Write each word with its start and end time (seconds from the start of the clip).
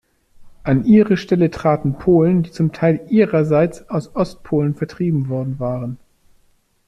An 0.63 0.83
ihre 0.83 1.15
Stelle 1.15 1.51
traten 1.51 1.99
Polen, 1.99 2.41
die 2.41 2.49
zum 2.51 2.73
Teil 2.73 3.05
ihrerseits 3.09 3.87
aus 3.87 4.15
Ostpolen 4.15 4.73
vertrieben 4.73 5.29
worden 5.29 5.59
waren. 5.59 5.99